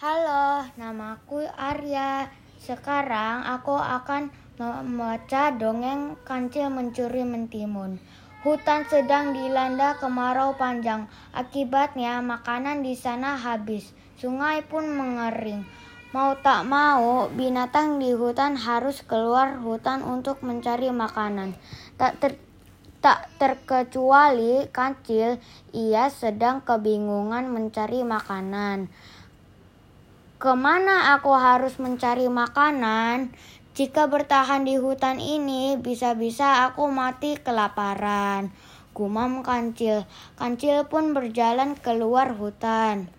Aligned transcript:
Halo, 0.00 0.64
namaku 0.80 1.44
Arya. 1.60 2.32
Sekarang 2.56 3.44
aku 3.44 3.76
akan 3.76 4.32
membaca 4.56 5.52
dongeng 5.52 6.16
kancil 6.24 6.72
mencuri 6.72 7.20
mentimun. 7.20 8.00
Hutan 8.40 8.88
sedang 8.88 9.36
dilanda 9.36 10.00
kemarau 10.00 10.56
panjang. 10.56 11.04
Akibatnya 11.36 12.24
makanan 12.24 12.80
di 12.80 12.96
sana 12.96 13.36
habis. 13.36 13.92
Sungai 14.16 14.64
pun 14.64 14.88
mengering. 14.88 15.68
Mau 16.16 16.32
tak 16.40 16.64
mau, 16.64 17.28
binatang 17.28 18.00
di 18.00 18.16
hutan 18.16 18.56
harus 18.56 19.04
keluar 19.04 19.60
hutan 19.60 20.00
untuk 20.00 20.40
mencari 20.40 20.88
makanan. 20.88 21.52
Tak 22.00 22.16
ter 22.24 22.40
tak 23.00 23.32
terkecuali 23.40 24.68
kancil, 24.72 25.40
ia 25.72 26.12
sedang 26.12 26.60
kebingungan 26.60 27.48
mencari 27.48 28.04
makanan. 28.04 28.92
Ke 30.40 30.56
mana 30.56 31.20
aku 31.20 31.36
harus 31.36 31.76
mencari 31.76 32.24
makanan? 32.24 33.28
Jika 33.76 34.08
bertahan 34.08 34.64
di 34.64 34.80
hutan 34.80 35.20
ini, 35.20 35.76
bisa-bisa 35.76 36.64
aku 36.64 36.88
mati 36.88 37.36
kelaparan. 37.36 38.48
Gumam 38.96 39.44
kancil. 39.44 40.08
Kancil 40.40 40.88
pun 40.88 41.12
berjalan 41.12 41.76
keluar 41.76 42.32
hutan. 42.32 43.12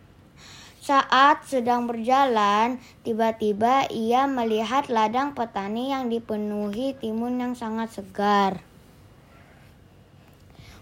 Saat 0.82 1.46
sedang 1.46 1.86
berjalan, 1.86 2.82
tiba-tiba 3.06 3.86
ia 3.94 4.26
melihat 4.26 4.90
ladang 4.90 5.38
petani 5.38 5.94
yang 5.94 6.10
dipenuhi 6.10 6.98
timun 6.98 7.38
yang 7.38 7.54
sangat 7.54 8.02
segar. 8.02 8.66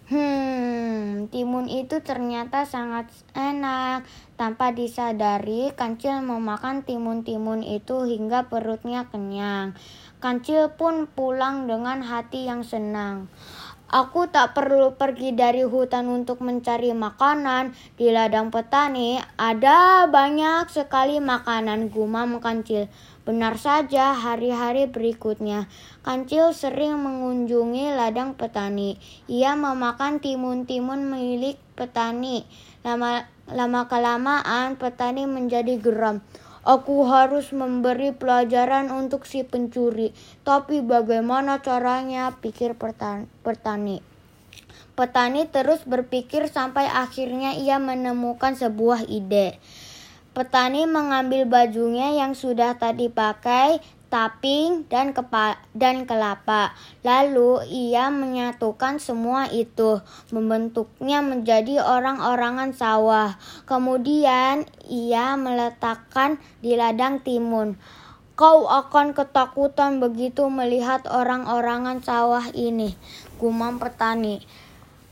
Hmm, 0.10 1.30
timun 1.30 1.70
itu 1.70 2.02
ternyata 2.02 2.66
sangat 2.66 3.14
enak. 3.38 4.10
Tanpa 4.42 4.74
disadari, 4.74 5.70
kancil 5.78 6.26
memakan 6.26 6.82
timun-timun 6.82 7.62
itu 7.62 8.10
hingga 8.10 8.50
perutnya 8.50 9.06
kenyang. 9.14 9.78
Kancil 10.18 10.74
pun 10.74 11.06
pulang 11.06 11.70
dengan 11.70 12.02
hati 12.02 12.50
yang 12.50 12.66
senang. 12.66 13.30
Aku 13.90 14.30
tak 14.30 14.54
perlu 14.54 14.94
pergi 14.94 15.34
dari 15.34 15.66
hutan 15.66 16.14
untuk 16.14 16.46
mencari 16.46 16.94
makanan. 16.94 17.74
Di 17.98 18.14
ladang 18.14 18.54
petani 18.54 19.18
ada 19.34 20.06
banyak 20.06 20.70
sekali 20.70 21.18
makanan 21.18 21.90
gumam 21.90 22.38
kancil. 22.38 22.86
Benar 23.26 23.58
saja 23.58 24.14
hari-hari 24.14 24.86
berikutnya. 24.86 25.66
Kancil 26.06 26.54
sering 26.54 27.02
mengunjungi 27.02 27.90
ladang 27.98 28.38
petani. 28.38 29.02
Ia 29.26 29.58
memakan 29.58 30.22
timun-timun 30.22 31.10
milik 31.10 31.58
petani. 31.74 32.46
Lama 32.86 33.26
lama 33.50 33.90
kelamaan 33.90 34.78
petani 34.78 35.26
menjadi 35.26 35.82
geram. 35.82 36.22
Aku 36.70 37.02
harus 37.10 37.50
memberi 37.50 38.14
pelajaran 38.14 38.94
untuk 38.94 39.26
si 39.26 39.42
pencuri. 39.42 40.14
Tapi 40.46 40.86
bagaimana 40.86 41.66
caranya? 41.66 42.38
Pikir 42.38 42.78
petani. 42.78 44.06
Petani 44.94 45.50
terus 45.50 45.82
berpikir 45.90 46.46
sampai 46.46 46.86
akhirnya 46.86 47.58
ia 47.58 47.82
menemukan 47.82 48.54
sebuah 48.54 49.10
ide. 49.10 49.58
Petani 50.40 50.88
mengambil 50.88 51.44
bajunya 51.44 52.16
yang 52.16 52.32
sudah 52.32 52.80
tadi 52.80 53.12
pakai, 53.12 53.84
taping, 54.08 54.88
dan, 54.88 55.12
kepa 55.12 55.60
dan 55.76 56.08
kelapa. 56.08 56.72
Lalu 57.04 57.68
ia 57.68 58.08
menyatukan 58.08 59.04
semua 59.04 59.52
itu, 59.52 60.00
membentuknya 60.32 61.20
menjadi 61.20 61.84
orang-orangan 61.84 62.72
sawah. 62.72 63.36
Kemudian 63.68 64.64
ia 64.88 65.36
meletakkan 65.36 66.40
di 66.64 66.80
ladang 66.80 67.20
timun. 67.20 67.76
Kau 68.40 68.72
akan 68.72 69.12
ketakutan 69.12 70.00
begitu 70.00 70.48
melihat 70.48 71.04
orang-orangan 71.12 72.00
sawah 72.00 72.48
ini, 72.56 72.96
gumam 73.44 73.76
petani. 73.76 74.40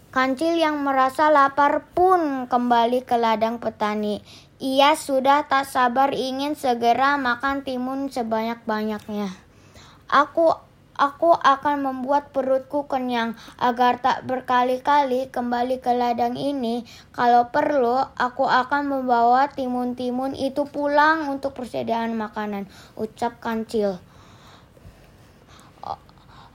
Kancil 0.07 0.55
yang 0.55 0.87
merasa 0.87 1.27
lapar 1.27 1.83
pun 1.91 2.47
kembali 2.47 3.03
ke 3.03 3.19
ladang 3.19 3.59
petani. 3.59 4.23
Ia 4.57 4.97
sudah 4.97 5.45
tak 5.45 5.69
sabar 5.69 6.17
ingin 6.17 6.57
segera 6.57 7.13
makan 7.21 7.61
timun 7.61 8.09
sebanyak-banyaknya. 8.09 9.29
Aku 10.09 10.49
aku 10.97 11.29
akan 11.37 11.85
membuat 11.85 12.33
perutku 12.33 12.89
kenyang 12.89 13.37
agar 13.61 14.01
tak 14.01 14.25
berkali-kali 14.25 15.29
kembali 15.29 15.77
ke 15.77 15.93
ladang 15.93 16.33
ini. 16.33 16.89
Kalau 17.13 17.53
perlu, 17.53 18.01
aku 18.17 18.49
akan 18.49 18.89
membawa 18.89 19.45
timun-timun 19.53 20.33
itu 20.33 20.65
pulang 20.65 21.29
untuk 21.29 21.53
persediaan 21.53 22.17
makanan, 22.17 22.65
ucap 22.97 23.37
kancil. 23.37 24.01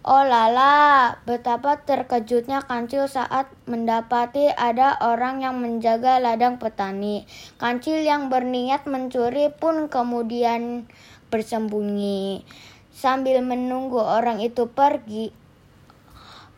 Oh 0.03 0.27
lala, 0.27 1.15
betapa 1.31 1.79
terkejutnya 1.79 2.67
Kancil 2.67 3.07
saat 3.07 3.47
mendapati 3.71 4.51
ada 4.51 4.99
orang 4.99 5.47
yang 5.47 5.63
menjaga 5.63 6.19
ladang 6.19 6.59
petani. 6.59 7.23
Kancil 7.55 8.03
yang 8.03 8.27
berniat 8.27 8.83
mencuri 8.91 9.55
pun 9.55 9.87
kemudian 9.87 10.91
bersembunyi. 11.31 12.43
Sambil 12.91 13.47
menunggu 13.47 14.03
orang 14.03 14.43
itu 14.43 14.67
pergi, 14.67 15.31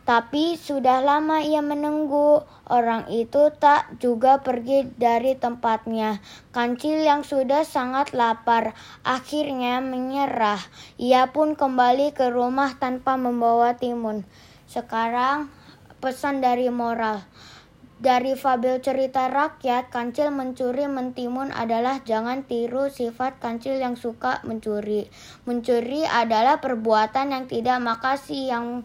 tapi 0.05 0.53
sudah 0.53 1.01
lama 1.01 1.41
ia 1.41 1.65
menunggu. 1.65 2.45
Orang 2.69 3.09
itu 3.09 3.49
tak 3.57 3.97
juga 3.97 4.41
pergi 4.41 4.85
dari 4.97 5.33
tempatnya. 5.33 6.21
Kancil 6.53 7.01
yang 7.01 7.25
sudah 7.25 7.65
sangat 7.65 8.13
lapar 8.13 8.77
akhirnya 9.01 9.81
menyerah. 9.81 10.61
Ia 11.01 11.33
pun 11.33 11.57
kembali 11.57 12.13
ke 12.13 12.29
rumah 12.29 12.77
tanpa 12.77 13.17
membawa 13.17 13.73
timun. 13.77 14.21
Sekarang 14.69 15.49
pesan 16.01 16.41
dari 16.41 16.69
moral. 16.69 17.25
Dari 17.95 18.35
fabel 18.35 18.83
cerita 18.83 19.31
rakyat, 19.31 19.87
kancil 19.87 20.27
mencuri 20.29 20.85
mentimun 20.85 21.49
adalah 21.49 22.03
jangan 22.03 22.43
tiru 22.43 22.91
sifat 22.91 23.39
kancil 23.39 23.79
yang 23.79 23.95
suka 23.95 24.43
mencuri. 24.43 25.07
Mencuri 25.47 26.03
adalah 26.03 26.59
perbuatan 26.59 27.31
yang 27.31 27.47
tidak 27.47 27.79
makasih 27.79 28.51
yang 28.51 28.83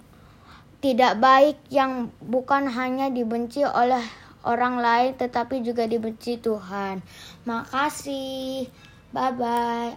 tidak 0.80 1.20
baik 1.20 1.60
yang 1.68 2.08
bukan 2.24 2.64
hanya 2.72 3.12
dibenci 3.12 3.60
oleh 3.64 4.00
orang 4.48 4.80
lain 4.80 5.12
tetapi 5.16 5.60
juga 5.60 5.84
dibenci 5.84 6.40
Tuhan. 6.40 7.04
Makasih. 7.44 8.68
Bye 9.12 9.32
bye. 9.36 9.92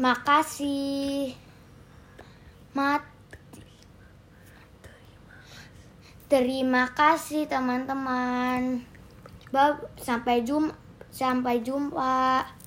Makasih. 0.00 1.36
Mat. 2.72 3.04
Terima 6.28 6.88
kasih 6.92 7.48
teman-teman. 7.48 8.84
Sampai 10.00 10.44
jumpa. 10.44 10.76
Sampai 11.08 11.64
jumpa. 11.64 12.57